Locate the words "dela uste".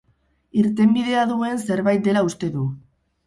2.09-2.49